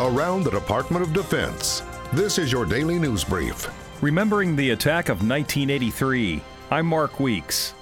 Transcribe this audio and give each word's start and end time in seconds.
around 0.00 0.44
the 0.44 0.50
Department 0.50 1.04
of 1.04 1.12
Defense. 1.12 1.82
This 2.14 2.38
is 2.38 2.50
your 2.50 2.64
daily 2.64 2.98
news 2.98 3.22
brief. 3.22 3.68
Remembering 4.00 4.56
the 4.56 4.70
attack 4.70 5.10
of 5.10 5.18
1983, 5.18 6.40
I'm 6.70 6.86
Mark 6.86 7.20
Weeks. 7.20 7.74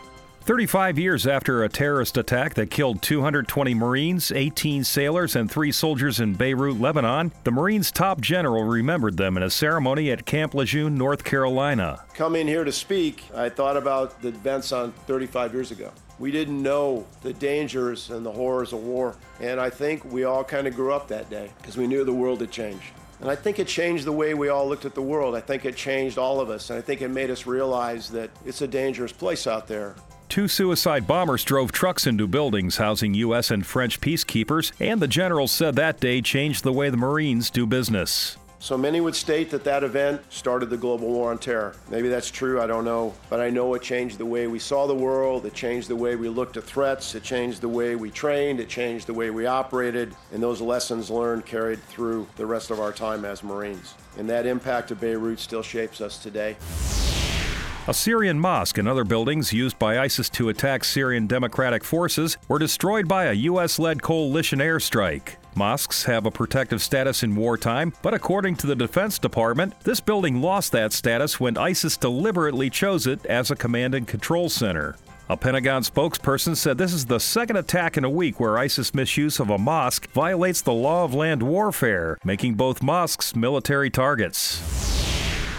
35 0.48 0.98
years 0.98 1.26
after 1.26 1.62
a 1.62 1.68
terrorist 1.68 2.16
attack 2.16 2.54
that 2.54 2.70
killed 2.70 3.02
220 3.02 3.74
Marines, 3.74 4.32
18 4.32 4.82
sailors, 4.82 5.36
and 5.36 5.50
three 5.50 5.70
soldiers 5.70 6.20
in 6.20 6.32
Beirut, 6.32 6.80
Lebanon, 6.80 7.30
the 7.44 7.50
Marines' 7.50 7.92
top 7.92 8.18
general 8.22 8.64
remembered 8.64 9.18
them 9.18 9.36
in 9.36 9.42
a 9.42 9.50
ceremony 9.50 10.10
at 10.10 10.24
Camp 10.24 10.54
Lejeune, 10.54 10.96
North 10.96 11.22
Carolina. 11.22 12.02
Coming 12.14 12.46
here 12.46 12.64
to 12.64 12.72
speak, 12.72 13.24
I 13.34 13.50
thought 13.50 13.76
about 13.76 14.22
the 14.22 14.28
events 14.28 14.72
on 14.72 14.92
35 15.06 15.52
years 15.52 15.70
ago. 15.70 15.92
We 16.18 16.30
didn't 16.30 16.62
know 16.62 17.04
the 17.20 17.34
dangers 17.34 18.08
and 18.08 18.24
the 18.24 18.32
horrors 18.32 18.72
of 18.72 18.82
war, 18.82 19.16
and 19.40 19.60
I 19.60 19.68
think 19.68 20.02
we 20.06 20.24
all 20.24 20.44
kind 20.44 20.66
of 20.66 20.74
grew 20.74 20.94
up 20.94 21.08
that 21.08 21.28
day 21.28 21.50
because 21.58 21.76
we 21.76 21.86
knew 21.86 22.04
the 22.04 22.14
world 22.14 22.40
had 22.40 22.50
changed. 22.50 22.86
And 23.20 23.30
I 23.30 23.34
think 23.34 23.58
it 23.58 23.66
changed 23.66 24.06
the 24.06 24.12
way 24.12 24.32
we 24.32 24.48
all 24.48 24.66
looked 24.66 24.86
at 24.86 24.94
the 24.94 25.02
world. 25.02 25.34
I 25.34 25.40
think 25.40 25.66
it 25.66 25.76
changed 25.76 26.16
all 26.16 26.40
of 26.40 26.48
us, 26.48 26.70
and 26.70 26.78
I 26.78 26.80
think 26.80 27.02
it 27.02 27.08
made 27.08 27.30
us 27.30 27.44
realize 27.44 28.08
that 28.12 28.30
it's 28.46 28.62
a 28.62 28.66
dangerous 28.66 29.12
place 29.12 29.46
out 29.46 29.68
there. 29.68 29.94
Two 30.28 30.46
suicide 30.46 31.06
bombers 31.06 31.42
drove 31.42 31.72
trucks 31.72 32.06
into 32.06 32.26
buildings 32.26 32.76
housing 32.76 33.14
U.S. 33.14 33.50
and 33.50 33.64
French 33.64 33.98
peacekeepers, 33.98 34.72
and 34.78 35.00
the 35.00 35.08
general 35.08 35.48
said 35.48 35.74
that 35.76 36.00
day 36.00 36.20
changed 36.20 36.64
the 36.64 36.72
way 36.72 36.90
the 36.90 36.98
Marines 36.98 37.48
do 37.48 37.66
business. 37.66 38.36
So 38.58 38.76
many 38.76 39.00
would 39.00 39.14
state 39.14 39.50
that 39.52 39.64
that 39.64 39.84
event 39.84 40.20
started 40.30 40.68
the 40.68 40.76
global 40.76 41.08
war 41.08 41.30
on 41.30 41.38
terror. 41.38 41.76
Maybe 41.90 42.08
that's 42.08 42.30
true, 42.30 42.60
I 42.60 42.66
don't 42.66 42.84
know. 42.84 43.14
But 43.30 43.40
I 43.40 43.48
know 43.48 43.72
it 43.72 43.82
changed 43.82 44.18
the 44.18 44.26
way 44.26 44.48
we 44.48 44.58
saw 44.58 44.86
the 44.86 44.94
world, 44.94 45.46
it 45.46 45.54
changed 45.54 45.88
the 45.88 45.96
way 45.96 46.14
we 46.14 46.28
looked 46.28 46.58
at 46.58 46.64
threats, 46.64 47.14
it 47.14 47.22
changed 47.22 47.62
the 47.62 47.68
way 47.68 47.94
we 47.94 48.10
trained, 48.10 48.60
it 48.60 48.68
changed 48.68 49.06
the 49.06 49.14
way 49.14 49.30
we 49.30 49.46
operated, 49.46 50.14
and 50.32 50.42
those 50.42 50.60
lessons 50.60 51.08
learned 51.08 51.46
carried 51.46 51.82
through 51.84 52.26
the 52.36 52.44
rest 52.44 52.70
of 52.70 52.80
our 52.80 52.92
time 52.92 53.24
as 53.24 53.42
Marines. 53.42 53.94
And 54.18 54.28
that 54.28 54.44
impact 54.44 54.90
of 54.90 55.00
Beirut 55.00 55.38
still 55.38 55.62
shapes 55.62 56.02
us 56.02 56.18
today. 56.18 56.56
A 57.88 57.94
Syrian 57.94 58.38
mosque 58.38 58.76
and 58.76 58.86
other 58.86 59.02
buildings 59.02 59.50
used 59.50 59.78
by 59.78 60.00
ISIS 60.00 60.28
to 60.28 60.50
attack 60.50 60.84
Syrian 60.84 61.26
Democratic 61.26 61.82
Forces 61.82 62.36
were 62.46 62.58
destroyed 62.58 63.08
by 63.08 63.24
a 63.24 63.32
U.S. 63.32 63.78
led 63.78 64.02
coalition 64.02 64.58
airstrike. 64.58 65.36
Mosques 65.54 66.04
have 66.04 66.26
a 66.26 66.30
protective 66.30 66.82
status 66.82 67.22
in 67.22 67.34
wartime, 67.34 67.94
but 68.02 68.12
according 68.12 68.56
to 68.56 68.66
the 68.66 68.76
Defense 68.76 69.18
Department, 69.18 69.72
this 69.84 70.00
building 70.00 70.42
lost 70.42 70.70
that 70.72 70.92
status 70.92 71.40
when 71.40 71.56
ISIS 71.56 71.96
deliberately 71.96 72.68
chose 72.68 73.06
it 73.06 73.24
as 73.24 73.50
a 73.50 73.56
command 73.56 73.94
and 73.94 74.06
control 74.06 74.50
center. 74.50 74.96
A 75.30 75.36
Pentagon 75.38 75.80
spokesperson 75.80 76.56
said 76.56 76.76
this 76.76 76.92
is 76.92 77.06
the 77.06 77.18
second 77.18 77.56
attack 77.56 77.96
in 77.96 78.04
a 78.04 78.10
week 78.10 78.38
where 78.38 78.58
ISIS 78.58 78.92
misuse 78.92 79.40
of 79.40 79.48
a 79.48 79.56
mosque 79.56 80.10
violates 80.10 80.60
the 80.60 80.74
law 80.74 81.04
of 81.04 81.14
land 81.14 81.42
warfare, 81.42 82.18
making 82.22 82.52
both 82.52 82.82
mosques 82.82 83.34
military 83.34 83.88
targets. 83.88 84.77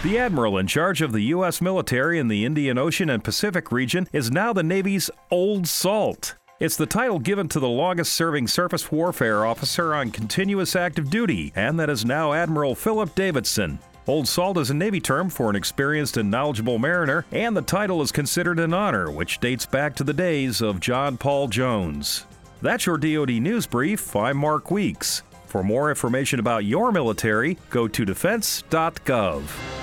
The 0.02 0.18
admiral 0.18 0.56
in 0.56 0.66
charge 0.66 1.02
of 1.02 1.12
the 1.12 1.20
U.S. 1.24 1.60
military 1.60 2.18
in 2.18 2.28
the 2.28 2.46
Indian 2.46 2.78
Ocean 2.78 3.10
and 3.10 3.22
Pacific 3.22 3.70
region 3.70 4.08
is 4.14 4.30
now 4.30 4.50
the 4.50 4.62
Navy's 4.62 5.10
Old 5.30 5.66
Salt. 5.66 6.36
It's 6.58 6.76
the 6.76 6.86
title 6.86 7.18
given 7.18 7.50
to 7.50 7.60
the 7.60 7.68
longest 7.68 8.14
serving 8.14 8.48
surface 8.48 8.90
warfare 8.90 9.44
officer 9.44 9.94
on 9.94 10.10
continuous 10.10 10.74
active 10.74 11.10
duty, 11.10 11.52
and 11.54 11.78
that 11.78 11.90
is 11.90 12.06
now 12.06 12.32
Admiral 12.32 12.74
Philip 12.74 13.14
Davidson. 13.14 13.78
Old 14.06 14.26
Salt 14.26 14.56
is 14.56 14.70
a 14.70 14.74
Navy 14.74 15.00
term 15.00 15.28
for 15.28 15.50
an 15.50 15.56
experienced 15.56 16.16
and 16.16 16.30
knowledgeable 16.30 16.78
mariner, 16.78 17.26
and 17.30 17.54
the 17.54 17.60
title 17.60 18.00
is 18.00 18.10
considered 18.10 18.58
an 18.58 18.72
honor, 18.72 19.10
which 19.10 19.38
dates 19.38 19.66
back 19.66 19.94
to 19.96 20.04
the 20.04 20.14
days 20.14 20.62
of 20.62 20.80
John 20.80 21.18
Paul 21.18 21.46
Jones. 21.48 22.24
That's 22.62 22.86
your 22.86 22.96
DoD 22.96 23.32
News 23.32 23.66
Brief. 23.66 24.16
I'm 24.16 24.38
Mark 24.38 24.70
Weeks. 24.70 25.24
For 25.44 25.62
more 25.62 25.90
information 25.90 26.40
about 26.40 26.64
your 26.64 26.90
military, 26.90 27.58
go 27.68 27.86
to 27.86 28.04
defense.gov. 28.06 29.79